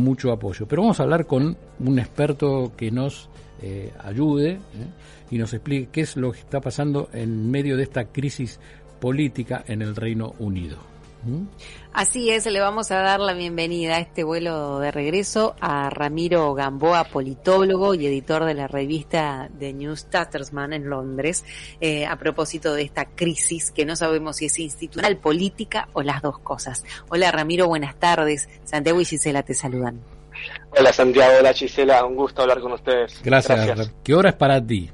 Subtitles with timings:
[0.00, 0.66] mucho apoyo.
[0.66, 3.28] Pero vamos a hablar con un experto que nos
[3.62, 4.58] eh, ayude
[5.30, 8.58] y nos explique qué es lo que está pasando en medio de esta crisis
[9.00, 10.89] política en el Reino Unido.
[11.92, 16.54] Así es, le vamos a dar la bienvenida a este vuelo de regreso a Ramiro
[16.54, 21.44] Gamboa, politólogo y editor de la revista The New Statesman en Londres,
[21.80, 26.22] eh, a propósito de esta crisis que no sabemos si es institucional, política o las
[26.22, 26.84] dos cosas.
[27.08, 28.48] Hola Ramiro, buenas tardes.
[28.64, 30.00] Santiago y Gisela te saludan.
[30.78, 33.20] Hola Santiago, hola Gisela, un gusto hablar con ustedes.
[33.22, 33.92] Gracias.
[34.02, 34.90] ¿Qué hora es para ti?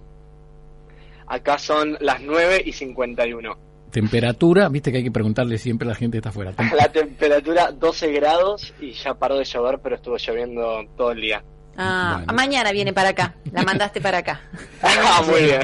[1.26, 3.58] Acá son las 9 y 51.
[3.90, 6.52] Temperatura, viste que hay que preguntarle siempre a la gente que está afuera.
[6.76, 11.42] La temperatura 12 grados y ya paró de llover, pero estuvo lloviendo todo el día.
[11.78, 14.40] Ah, mañana viene para acá, la mandaste para acá.
[14.82, 15.60] ah, muy bien.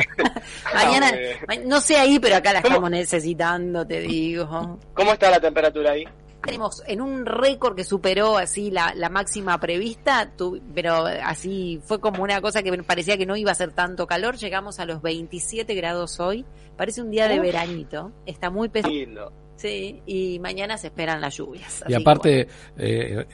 [0.75, 1.11] mañana,
[1.65, 4.79] no sé ahí, pero acá la estamos necesitando, te digo.
[4.95, 6.05] ¿Cómo está la temperatura ahí?
[6.45, 10.33] Tenemos en un récord que superó así la, la máxima prevista,
[10.75, 14.37] pero así fue como una cosa que parecía que no iba a ser tanto calor.
[14.37, 16.45] Llegamos a los 27 grados hoy.
[16.77, 18.13] Parece un día de veranito.
[18.27, 19.33] Está muy pesado.
[19.57, 21.85] Sí, y mañana se esperan las lluvias.
[21.87, 23.27] Y aparte, eh,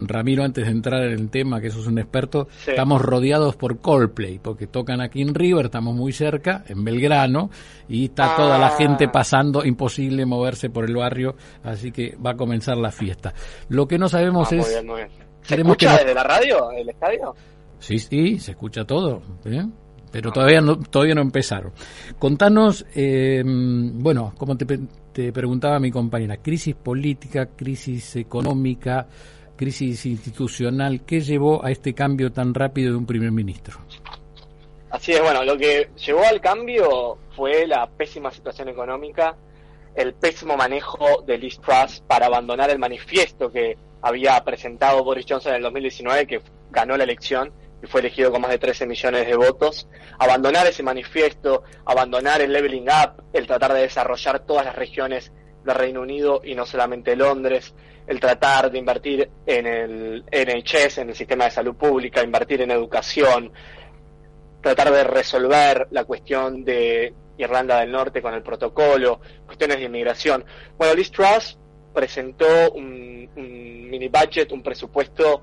[0.00, 4.38] Ramiro, antes de entrar en el tema, que sos un experto, estamos rodeados por Coldplay,
[4.38, 7.50] porque tocan aquí en River, estamos muy cerca, en Belgrano,
[7.88, 9.12] y está toda la gente ah.
[9.12, 13.34] pasando, imposible moverse por el barrio, así que va a comenzar la fiesta.
[13.68, 14.66] Lo que no sabemos ah, es...
[15.42, 17.34] ¿Se escucha desde la radio, el estadio?
[17.78, 19.22] Sí, sí, se escucha todo.
[19.46, 19.64] ¿eh?
[20.10, 21.72] pero todavía no todavía no empezaron.
[22.18, 24.66] Contanos, eh, bueno, como te,
[25.12, 29.06] te, preguntaba mi compañera, crisis política, crisis económica,
[29.58, 33.78] crisis institucional, ¿qué llevó a este cambio tan rápido de un primer ministro?
[34.88, 39.36] Así es, bueno, lo que llevó al cambio fue la pésima situación económica,
[39.94, 45.50] el pésimo manejo de Liz Truss para abandonar el manifiesto que había presentado Boris Johnson
[45.50, 49.26] en el 2019, que ganó la elección y fue elegido con más de 13 millones
[49.26, 54.76] de votos, abandonar ese manifiesto, abandonar el leveling up, el tratar de desarrollar todas las
[54.76, 55.32] regiones
[55.64, 57.74] del Reino Unido y no solamente Londres,
[58.06, 62.70] el tratar de invertir en el NHS, en el sistema de salud pública, invertir en
[62.70, 63.52] educación,
[64.62, 70.44] tratar de resolver la cuestión de Irlanda del Norte con el protocolo, cuestiones de inmigración.
[70.76, 71.58] Bueno, Liz Truss
[71.92, 75.42] presentó un mini budget, un presupuesto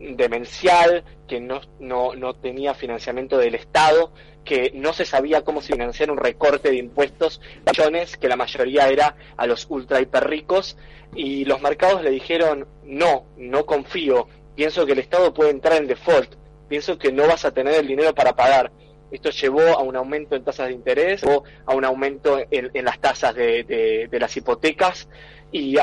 [0.00, 4.12] demencial, que no, no, no tenía financiamiento del Estado,
[4.44, 8.88] que no se sabía cómo se financiar un recorte de impuestos, millones, que la mayoría
[8.88, 10.76] era a los ultra hiper ricos,
[11.14, 15.86] y los mercados le dijeron, no, no confío, pienso que el Estado puede entrar en
[15.86, 16.34] default,
[16.68, 18.72] pienso que no vas a tener el dinero para pagar.
[19.10, 23.00] Esto llevó a un aumento en tasas de interés, o a un aumento en, las
[23.00, 25.08] tasas de, de, las hipotecas,
[25.52, 25.76] y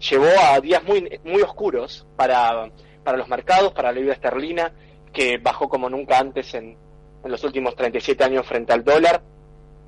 [0.00, 2.70] llevó a días muy, muy oscuros para
[3.04, 4.72] para los mercados, para la libra esterlina,
[5.12, 6.76] que bajó como nunca antes en,
[7.24, 9.22] los últimos 37 años frente al dólar.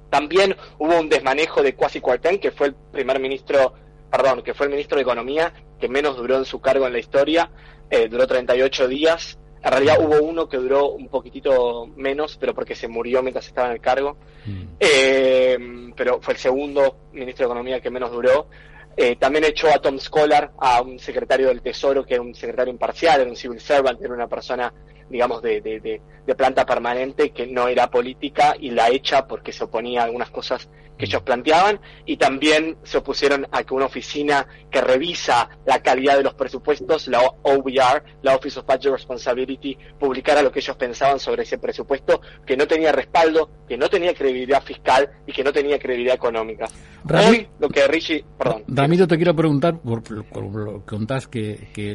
[0.08, 3.74] También hubo un desmanejo de Kwasi Kwarteng, que fue el primer ministro,
[4.10, 6.98] perdón, que fue el ministro de Economía que menos duró en su cargo en la
[6.98, 7.50] historia,
[7.90, 9.38] eh, duró 38 días.
[9.62, 13.68] En realidad hubo uno que duró un poquitito menos, pero porque se murió mientras estaba
[13.68, 14.16] en el cargo.
[14.46, 14.62] Mm.
[14.78, 15.58] Eh,
[15.96, 18.48] pero fue el segundo ministro de Economía que menos duró.
[18.96, 22.72] Eh, también echó a Tom Scholar, a un secretario del Tesoro, que era un secretario
[22.72, 24.72] imparcial, era un civil servant, era una persona,
[25.10, 29.64] digamos, de, de, de, planta permanente, que no era política, y la echa porque se
[29.64, 30.68] oponía a algunas cosas
[30.98, 36.16] que ellos planteaban, y también se opusieron a que una oficina que revisa la calidad
[36.16, 41.18] de los presupuestos, la OBR, la Office of Budget Responsibility, publicara lo que ellos pensaban
[41.18, 45.52] sobre ese presupuesto, que no tenía respaldo, que no tenía credibilidad fiscal y que no
[45.52, 46.66] tenía credibilidad económica.
[47.12, 48.64] Hoy, lo que Richie, perdón.
[48.66, 51.94] Ramiro, te quiero preguntar, por, lo que contás que, que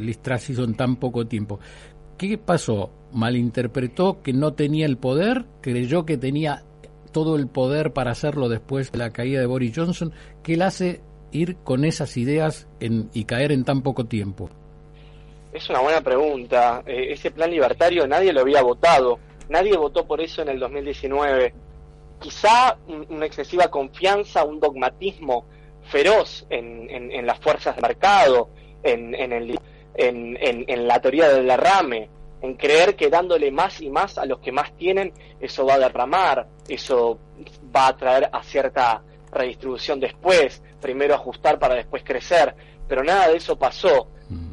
[0.50, 1.60] hizo en tan poco tiempo,
[2.30, 2.92] ¿qué pasó?
[3.14, 5.46] ¿Malinterpretó que no tenía el poder?
[5.62, 6.64] ¿Creyó que tenía
[7.12, 10.14] todo el poder para hacerlo después de la caída de Boris Johnson?
[10.44, 14.50] ¿Qué le hace ir con esas ideas y caer en tan poco tiempo?
[15.52, 16.84] Es una buena pregunta.
[16.86, 19.18] Eh, ese plan libertario nadie lo había votado.
[19.50, 21.54] Nadie votó por eso en el 2019.
[22.20, 22.78] Quizá
[23.10, 25.46] una excesiva confianza, un dogmatismo
[25.90, 28.50] feroz en, las fuerzas de mercado,
[28.84, 29.60] en, el,
[29.96, 32.10] en, la teoría del derrame,
[32.42, 35.80] en creer que dándole más y más a los que más tienen, eso va a
[35.80, 37.20] derramar, eso
[37.76, 42.56] va a traer a cierta redistribución después, primero ajustar para después crecer,
[42.88, 44.08] pero nada de eso pasó.
[44.30, 44.52] Mm.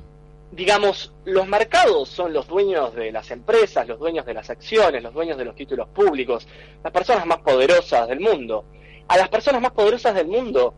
[0.53, 5.13] Digamos, los mercados son los dueños de las empresas, los dueños de las acciones, los
[5.13, 6.47] dueños de los títulos públicos,
[6.83, 8.65] las personas más poderosas del mundo.
[9.09, 10.75] A las personas más poderosas del mundo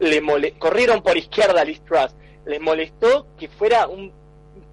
[0.00, 2.14] le corrieron por izquierda a Liz Truss,
[2.50, 4.12] les molestó que fuera un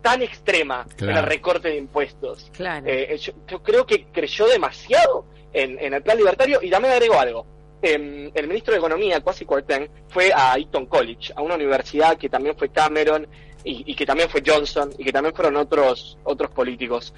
[0.01, 2.51] tan extrema en el recorte de impuestos.
[2.53, 2.85] Claro.
[2.87, 7.45] Eh, yo, creo que creyó demasiado en, en el plan libertario y también agrego algo.
[7.81, 12.27] Em, el ministro de Economía, Kwasi Kwarteng, fue a Eton College, a una universidad que
[12.27, 13.27] también fue Cameron
[13.63, 17.13] y, que también fue Johnson y que también fueron otros, otros políticos.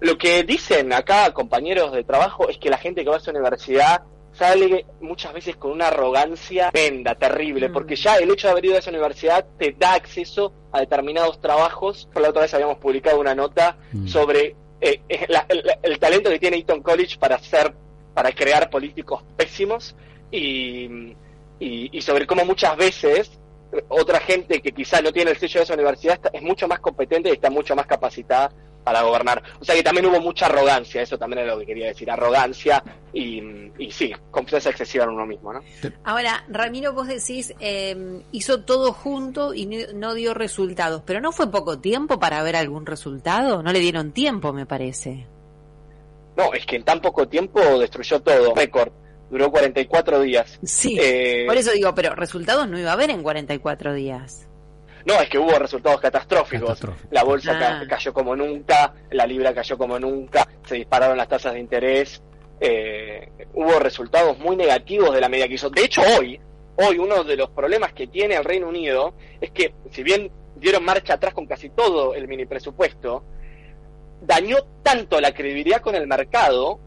[0.00, 3.30] Lo que dicen acá compañeros de trabajo es que la gente que va a esa
[3.30, 4.02] universidad
[4.34, 7.72] sale muchas veces con una arrogancia tremenda, terrible, mm.
[7.72, 11.40] porque ya el hecho de haber ido a esa universidad te da acceso a determinados
[11.40, 12.08] trabajos.
[12.12, 14.06] Por la otra vez habíamos publicado una nota mm.
[14.08, 15.26] sobre eh, eh,
[15.82, 17.74] el, talento que tiene Eton College para hacer,
[18.12, 19.96] para crear políticos pésimos
[20.30, 21.14] y,
[21.60, 23.38] y sobre cómo muchas veces
[23.88, 27.28] otra gente que quizá no tiene el sello de esa universidad es mucho más competente
[27.28, 28.50] y está mucho más capacitada
[28.84, 29.42] para gobernar.
[29.58, 32.82] O sea que también hubo mucha arrogancia, eso también es lo que quería decir, arrogancia
[33.12, 33.42] y,
[33.78, 35.52] y sí, confianza excesiva en uno mismo.
[35.52, 35.60] ¿no?
[36.04, 41.50] Ahora, Ramiro, vos decís, eh, hizo todo junto y no dio resultados, pero ¿no fue
[41.50, 43.62] poco tiempo para ver algún resultado?
[43.62, 45.26] No le dieron tiempo, me parece.
[46.36, 48.54] No, es que en tan poco tiempo destruyó todo.
[48.54, 48.92] Récord
[49.30, 50.58] duró 44 días.
[50.62, 54.48] Sí, eh, por eso digo, pero resultados no iba a haber en 44 días.
[55.04, 56.80] No, es que hubo resultados catastróficos.
[57.10, 57.84] La bolsa ah.
[57.88, 62.22] cayó como nunca, la libra cayó como nunca, se dispararon las tasas de interés.
[62.60, 65.68] Eh, hubo resultados muy negativos de la medida que hizo.
[65.68, 66.40] De hecho, hoy,
[66.76, 70.84] hoy uno de los problemas que tiene el Reino Unido es que, si bien dieron
[70.84, 73.24] marcha atrás con casi todo el mini presupuesto,
[74.22, 76.80] dañó tanto la credibilidad con el mercado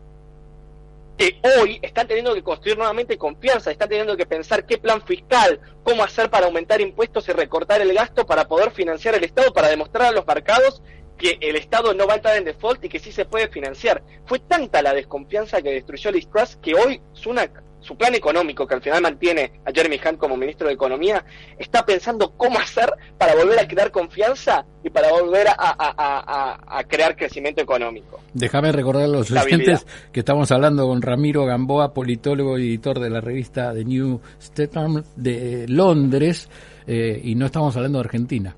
[1.18, 5.60] que hoy están teniendo que construir nuevamente confianza, están teniendo que pensar qué plan fiscal,
[5.84, 9.70] cómo hacer para aumentar impuestos y recortar el gasto para poder financiar el Estado, para
[9.70, 10.82] demostrar a los mercados
[11.18, 14.04] que el Estado no va a entrar en default y que sí se puede financiar.
[14.26, 18.76] Fue tanta la desconfianza que destruyó Liz Truss que hoy Sunak su plan económico, que
[18.76, 21.24] al final mantiene a Jeremy Hunt como ministro de Economía,
[21.58, 27.62] está pensando cómo hacer para volver a crear confianza y para volver a, crear crecimiento
[27.62, 28.20] económico.
[28.34, 33.10] Déjame recordar a los oyentes que estamos hablando con Ramiro Gamboa, politólogo y editor de
[33.10, 36.50] la revista The New Statesman de Londres,
[36.86, 38.56] eh, y no estamos hablando de Argentina.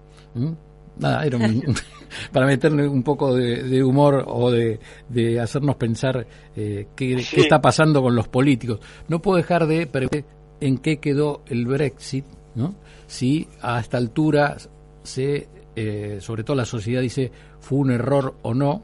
[1.00, 1.76] Nada, era un,
[2.32, 6.26] para meterle un poco de, humor o de, hacernos pensar
[6.56, 8.80] eh, qué, está pasando con los políticos.
[9.08, 10.24] No puedo dejar de preguntar
[10.62, 12.26] en qué quedó el Brexit,
[12.56, 12.76] ¿no?
[13.08, 14.58] Si a esta altura
[15.04, 18.84] se, eh, sobre todo la sociedad dice fue un error o no.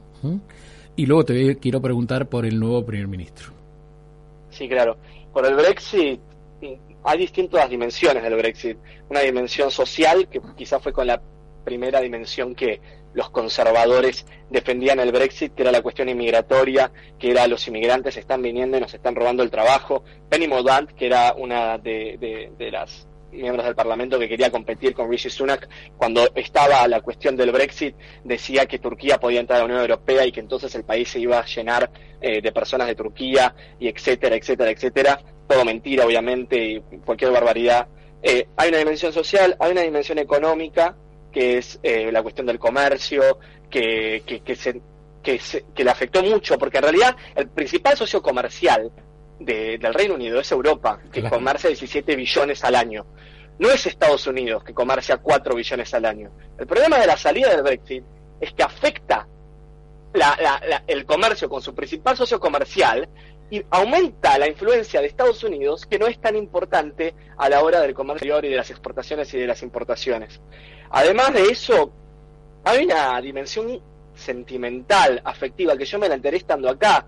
[0.95, 3.51] Y luego te quiero preguntar por el nuevo primer ministro.
[4.49, 4.97] Sí, claro.
[5.31, 6.19] Por el Brexit
[7.03, 8.77] hay distintas dimensiones del Brexit.
[9.09, 11.21] Una dimensión social, que quizás fue con la
[11.65, 12.79] primera dimensión que
[13.15, 18.41] los conservadores defendían el Brexit, que era la cuestión inmigratoria, que era los inmigrantes están
[18.41, 20.03] viniendo y nos están robando el trabajo.
[20.29, 25.29] Penny Mordaunt, que era una de, las miembros del Parlamento que quería competir con Rishi
[25.29, 25.67] Sunak,
[25.97, 30.25] cuando estaba la cuestión del Brexit, decía que Turquía podía entrar a la Unión Europea
[30.25, 31.89] y que entonces el país se iba a llenar
[32.19, 35.21] eh, de personas de Turquía y etcétera, etcétera, etcétera.
[35.47, 37.87] Todo mentira, obviamente, y cualquier barbaridad.
[38.21, 40.97] Eh, hay una dimensión social, hay una dimensión económica,
[41.35, 43.39] que es eh, la cuestión del comercio,
[43.69, 44.81] que, que, se,
[45.21, 45.41] que,
[45.75, 48.89] que, le afectó mucho, porque en realidad el principal socio comercial
[49.37, 53.05] del Reino Unido es Europa, que comercia 17 billones al año.
[53.59, 56.31] No es Estados Unidos, que comercia 4 billones al año.
[56.57, 58.05] El problema de la salida del Brexit
[58.39, 59.27] es que afecta
[60.87, 63.09] el comercio con su principal socio comercial
[63.49, 67.81] y aumenta la influencia de Estados Unidos, que no es tan importante a la hora
[67.81, 70.41] del comercio y de las exportaciones y de las importaciones.
[70.89, 71.91] Además de eso,
[72.63, 73.81] hay una dimensión
[74.15, 77.05] sentimental, afectiva, que yo me la enteré estando acá.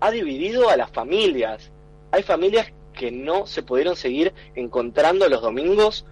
[0.00, 1.70] Ha dividido a las familias.
[2.10, 6.04] Hay familias que no se pudieron seguir encontrando los domingos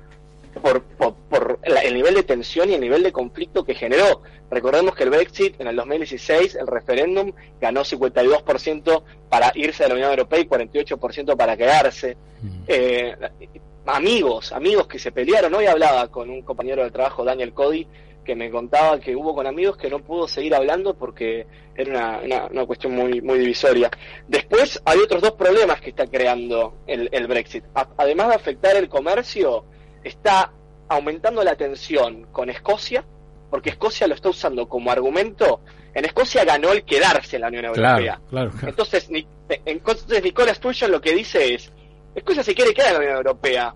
[0.60, 4.22] por, por, el nivel de tensión y el nivel de conflicto que generó.
[4.50, 9.94] Recordemos que el Brexit en el 2016, el referéndum, ganó 52% para irse de la
[9.94, 12.16] Unión Europea y 48% para quedarse.
[12.42, 12.62] Mm.
[12.68, 13.16] Eh,
[13.86, 15.54] amigos, amigos que se pelearon.
[15.54, 17.86] Hoy hablaba con un compañero de trabajo, Daniel Cody,
[18.24, 21.46] que me contaba que hubo con amigos que no pudo seguir hablando porque
[21.76, 22.20] era
[22.50, 23.90] una, cuestión muy, muy divisoria.
[24.26, 27.64] Después hay otros dos problemas que está creando el, el Brexit.
[27.96, 29.64] además de afectar el comercio,
[30.06, 30.52] está
[30.88, 33.04] aumentando la tensión con Escocia,
[33.50, 35.60] porque Escocia lo está usando como argumento.
[35.94, 38.20] En Escocia ganó el quedarse en la Unión Europea.
[38.62, 39.08] Entonces,
[39.64, 41.72] entonces Nicola Sturgeon lo que dice es,
[42.14, 43.74] Escocia se quiere quedar en la Unión Europea.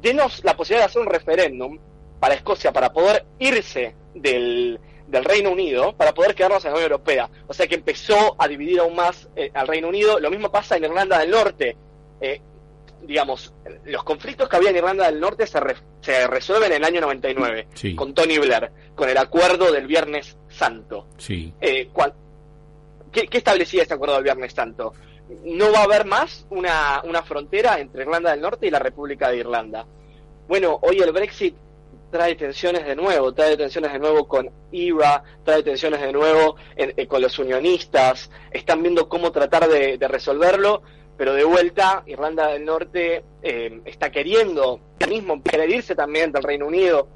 [0.00, 1.78] Denos la posibilidad de hacer un referéndum
[2.20, 7.30] para Escocia, para poder irse del, Reino Unido, para poder quedarnos en la Unión Europea.
[7.46, 10.18] O sea que empezó a dividir aún más eh, al Reino Unido.
[10.18, 11.76] Lo mismo pasa en Irlanda del Norte.
[12.20, 12.40] Eh,
[13.06, 13.52] digamos,
[13.84, 15.60] los conflictos que había en Irlanda del Norte se,
[16.00, 21.06] se resuelven en el año 99 con Tony Blair, con el acuerdo del Viernes Santo.
[21.18, 21.52] Sí.
[21.60, 21.90] Eh,
[23.12, 24.94] ¿qué, establecía ese acuerdo del Viernes Santo?
[25.44, 29.30] No va a haber más una, una frontera entre Irlanda del Norte y la República
[29.30, 29.86] de Irlanda.
[30.48, 31.56] Bueno, hoy el Brexit
[32.10, 37.06] trae tensiones de nuevo, trae tensiones de nuevo con IRA, trae tensiones de nuevo eh,
[37.06, 40.82] con los unionistas, están viendo cómo tratar de resolverlo
[41.16, 47.08] pero de vuelta Irlanda del Norte eh, está queriendo mismo irse también del Reino Unido.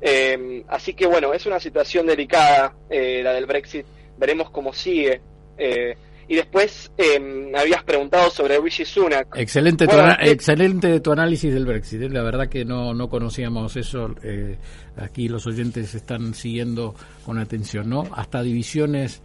[0.00, 3.86] Eh, así que bueno, es una situación delicada eh, la del Brexit.
[4.18, 5.20] Veremos cómo sigue.
[6.26, 9.36] y después me habías preguntado sobre Rishi Sunak.
[9.36, 12.00] Excelente, tu, excelente tu análisis del Brexit.
[12.10, 14.14] La verdad que no, no conocíamos eso.
[14.96, 16.94] aquí los oyentes están siguiendo
[17.24, 18.08] con atención, ¿no?
[18.14, 19.22] Hasta divisiones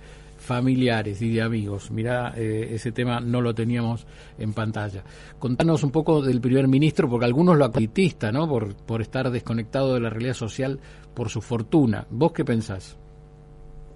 [0.49, 1.91] familiares y de amigos.
[1.91, 4.07] Mirá, eh, ese tema no lo teníamos
[4.39, 5.03] en pantalla.
[5.37, 8.49] Contanos un poco del primer ministro, porque algunos lo acritista, ¿no?
[8.49, 10.79] Por, por estar desconectado de la realidad social
[11.13, 12.07] por su fortuna.
[12.09, 12.97] ¿Vos qué pensás?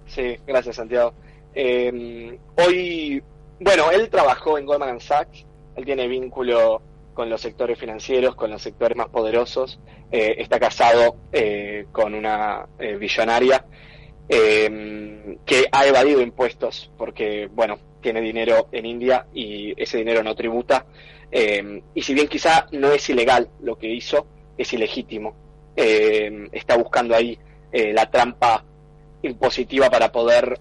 [0.06, 1.12] Sí, gracias, Santiago.
[1.56, 3.20] Em, hoy,
[3.58, 5.44] bueno, él trabajó en Goldman Sachs,
[5.74, 6.80] él tiene vínculo
[7.14, 9.80] con los sectores financieros, con los sectores más poderosos,
[10.12, 12.68] eh, está casado eh, con una
[13.00, 13.64] billonaria
[14.28, 20.34] eh, que ha evadido impuestos porque, bueno, tiene dinero en India y ese dinero no
[20.34, 20.84] tributa.
[21.32, 24.26] Eh, y si bien quizá no es ilegal lo que hizo,
[24.58, 25.34] es ilegítimo.
[25.74, 27.36] Eh, está buscando ahí
[27.72, 28.62] eh, la trampa
[29.22, 30.60] impositiva para poder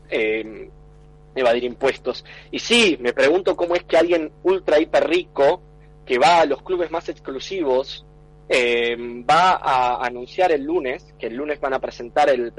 [1.36, 2.24] evadir impuestos.
[2.50, 5.62] Y sí, me pregunto cómo es que alguien ultra hiper rico
[6.06, 8.06] que va a los clubes más exclusivos
[8.50, 8.96] eh,
[9.30, 12.52] va a anunciar el lunes, que el lunes van a presentar el,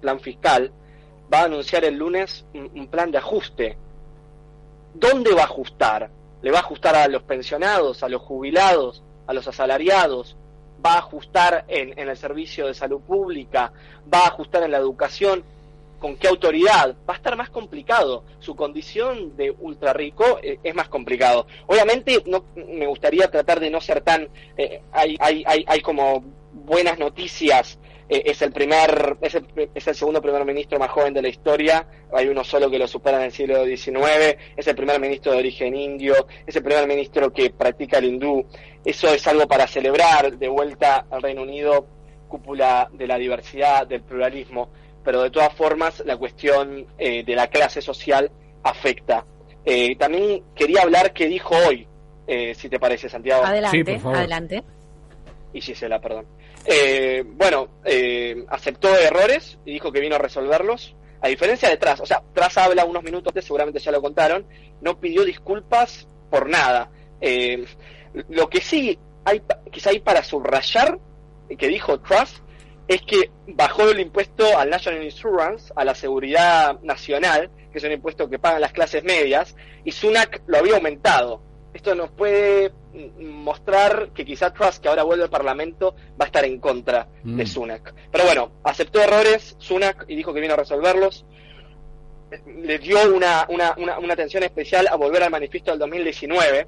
[0.00, 0.72] plan fiscal,
[1.32, 3.76] va a anunciar el lunes un, plan de ajuste.
[4.94, 6.10] ¿Dónde va a ajustar?
[6.42, 10.36] ¿Le va a ajustar a los pensionados, a los jubilados, a los asalariados?
[10.84, 13.72] ¿Va a ajustar en el servicio de salud pública?
[14.12, 15.44] ¿Va a ajustar en la educación?
[16.02, 18.24] Con qué autoridad, va a estar más complicado.
[18.40, 21.46] Su condición de ultra rico eh, es más complicado.
[21.68, 26.24] Obviamente no me gustaría tratar de no ser tan eh, hay, hay, hay, hay como
[26.52, 27.78] buenas noticias.
[28.08, 31.28] Eh, es el primer, es el, es el segundo primer ministro más joven de la
[31.28, 31.86] historia.
[32.12, 34.36] Hay uno solo que lo supera en el siglo XIX.
[34.56, 36.26] Es el primer ministro de origen indio.
[36.44, 38.44] Es el primer ministro que practica el hindú.
[38.84, 40.36] Eso es algo para celebrar.
[40.36, 41.86] De vuelta al Reino Unido,
[42.26, 47.48] cúpula de la diversidad, del pluralismo pero de todas formas la cuestión eh, de la
[47.48, 48.30] clase social
[48.62, 49.24] afecta.
[49.64, 51.86] Eh, también quería hablar qué dijo hoy,
[52.26, 53.44] eh, si te parece, Santiago.
[53.44, 54.64] Adelante, adelante.
[55.52, 56.26] Y Gisela, perdón.
[57.34, 57.68] bueno,
[58.48, 60.96] aceptó errores y dijo que vino a resolverlos.
[61.20, 64.44] A diferencia de Tras, o sea, Tras habla unos minutos antes, seguramente ya lo contaron,
[64.80, 66.90] no pidió disculpas por nada.
[68.28, 70.98] lo que sí hay, quizá hay para subrayar,
[71.56, 72.42] que dijo Truss,
[72.88, 77.92] es que bajó el impuesto al National Insurance, a la seguridad nacional, que es un
[77.92, 81.42] impuesto que pagan las clases medias, y Sunak lo había aumentado.
[81.72, 82.72] Esto nos puede
[83.18, 87.44] mostrar que quizá Trust, que ahora vuelve al Parlamento, va a estar en contra de
[87.44, 87.46] mm.
[87.46, 87.94] Sunak.
[88.10, 91.24] Pero bueno, aceptó errores Sunak y dijo que vino a resolverlos.
[92.46, 96.66] Le dio una, una, una, una atención especial a volver al manifiesto del 2019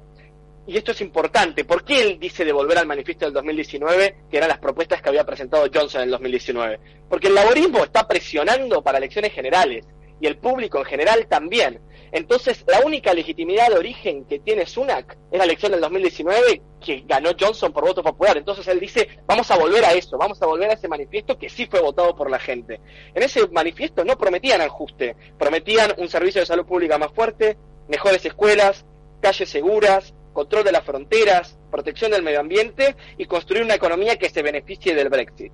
[0.67, 4.49] y esto es importante, ¿por qué él dice devolver al manifiesto del 2019, que eran
[4.49, 6.79] las propuestas que había presentado Johnson en el 2019?
[7.09, 9.85] Porque el laborismo está presionando para elecciones generales
[10.19, 11.81] y el público en general también.
[12.11, 17.03] Entonces, la única legitimidad de origen que tiene Sunak es la elección del 2019 que
[17.05, 18.37] ganó Johnson por voto popular.
[18.37, 21.49] Entonces él dice, vamos a volver a eso, vamos a volver a ese manifiesto que
[21.49, 22.79] sí fue votado por la gente.
[23.13, 27.57] En ese manifiesto no prometían ajuste, prometían un servicio de salud pública más fuerte,
[27.89, 28.85] mejores escuelas,
[29.21, 34.29] calles seguras, control de las fronteras, protección del medio ambiente y construir una economía que
[34.29, 35.51] se beneficie del Brexit.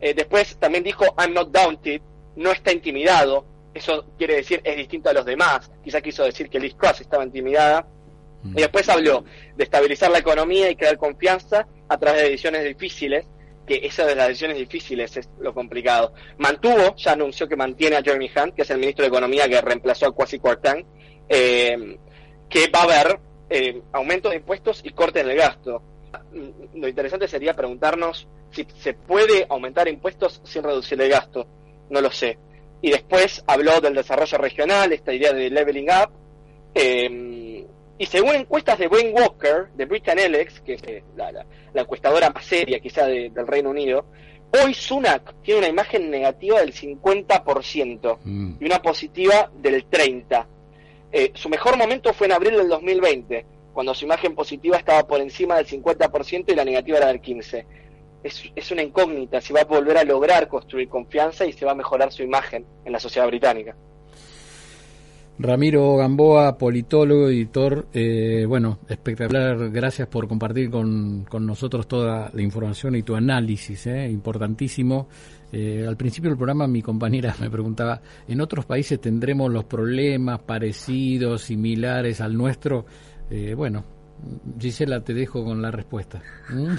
[0.00, 2.02] Eh, después también dijo, I'm not daunted,
[2.36, 6.60] no está intimidado, eso quiere decir es distinto a los demás, quizá quiso decir que
[6.60, 7.86] Liz Truss estaba intimidada.
[8.42, 8.58] Mm.
[8.58, 9.24] Y después habló
[9.56, 13.24] de estabilizar la economía y crear confianza a través de decisiones difíciles,
[13.66, 16.12] que esa de las decisiones difíciles es lo complicado.
[16.38, 19.60] Mantuvo, ya anunció que mantiene a Jeremy Hunt, que es el ministro de Economía que
[19.60, 20.86] reemplazó a Kwasi Kwarteng,
[21.28, 21.98] eh,
[22.48, 25.82] que va a haber eh, aumento de impuestos y corte en el gasto.
[26.74, 31.46] Lo interesante sería preguntarnos si se puede aumentar impuestos sin reducir el gasto.
[31.90, 32.38] No lo sé.
[32.80, 36.10] Y después habló del desarrollo regional, esta idea de leveling up.
[36.74, 37.66] Eh,
[37.98, 42.44] y según encuestas de Wayne Walker, de Britain Alex, que es eh, la, encuestadora más
[42.44, 44.06] seria quizá del Reino Unido,
[44.62, 48.52] hoy Sunak tiene una imagen negativa del 50% mm.
[48.60, 50.46] y una positiva del 30%.
[51.12, 55.20] Eh, su mejor momento fue en abril del 2020, cuando su imagen positiva estaba por
[55.20, 57.64] encima del 50% y la negativa era del 15%.
[58.22, 61.72] Es, es una incógnita si va a volver a lograr construir confianza y se va
[61.72, 63.76] a mejorar su imagen en la sociedad británica.
[65.40, 72.42] Ramiro Gamboa, politólogo, editor, eh, bueno, espectacular, gracias por compartir con, con, nosotros toda la
[72.42, 75.06] información y tu análisis, eh, importantísimo.
[75.52, 80.40] Eh, al principio del programa mi compañera me preguntaba, ¿en otros países tendremos los problemas
[80.40, 82.86] parecidos, similares al nuestro?
[83.30, 83.84] Eh, bueno,
[84.58, 86.22] Gisela, te dejo con la respuesta.
[86.50, 86.76] ¿Mm?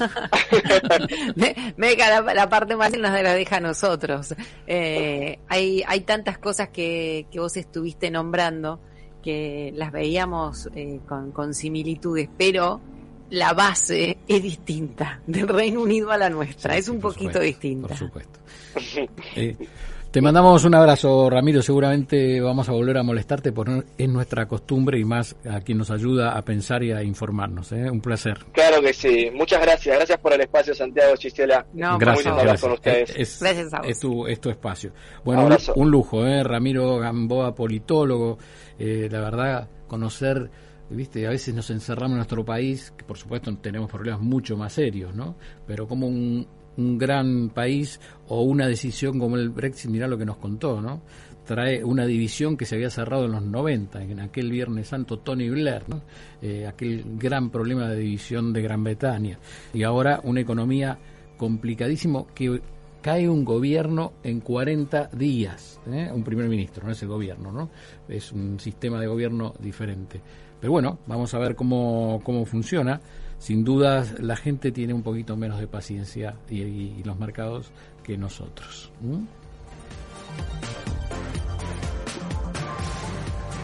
[2.35, 4.35] la, parte más nos la deja a nosotros.
[4.67, 8.81] Eh, hay, hay tantas cosas que, que vos estuviste nombrando
[9.21, 12.81] que las veíamos eh, con similitudes, pero
[13.29, 17.39] la base es distinta del Reino Unido a la nuestra, Sí, es un poquito supuesto,
[17.41, 17.87] distinta.
[17.89, 18.39] Por supuesto.
[19.35, 19.55] Eh,
[20.11, 21.61] te mandamos un abrazo, Ramiro.
[21.61, 25.91] Seguramente vamos a volver a molestarte, porque es nuestra costumbre y más a quien nos
[25.91, 27.71] ayuda a pensar y a informarnos.
[27.73, 27.89] ¿eh?
[27.91, 28.39] Un placer.
[28.51, 29.29] Claro que sí.
[29.35, 29.95] Muchas gracias.
[29.97, 31.63] Gracias por el espacio, Santiago Gisela.
[31.73, 32.61] No, gracias, hablar gracias.
[32.61, 33.13] con ustedes.
[33.15, 33.87] Es, Gracias a vos.
[33.87, 34.91] es tu, es tu espacio.
[35.23, 36.43] Bueno, un, un lujo, ¿eh?
[36.43, 38.39] Ramiro Gamboa, politólogo.
[38.79, 40.49] Eh, la verdad, conocer,
[40.89, 44.73] viste, a veces nos encerramos en nuestro país, que por supuesto tenemos problemas mucho más
[44.73, 45.35] serios, ¿no?
[45.67, 50.25] Pero como un, un gran país o una decisión como el Brexit, mirá lo que
[50.25, 51.01] nos contó, ¿no?
[51.45, 55.49] Trae una división que se había cerrado en los 90, en aquel Viernes Santo, Tony
[55.49, 56.01] Blair, ¿no?
[56.41, 59.39] Eh, aquel gran problema de división de Gran Bretaña.
[59.73, 60.97] Y ahora una economía
[61.37, 62.61] complicadísimo que
[63.01, 66.09] cae un gobierno en 40 días, ¿eh?
[66.13, 67.69] un primer ministro, no es el gobierno, ¿no?
[68.07, 70.21] Es un sistema de gobierno diferente.
[70.59, 73.01] Pero bueno, vamos a ver cómo, cómo funciona.
[73.39, 77.71] Sin duda la gente tiene un poquito menos de paciencia y, los mercados
[78.03, 78.91] que nosotros.
[79.01, 79.25] ¿m?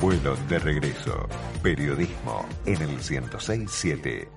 [0.01, 1.27] Vuelo de regreso.
[1.61, 4.35] Periodismo en el 1067.